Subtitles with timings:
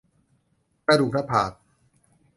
[0.87, 1.51] กระดูกหน้าผาก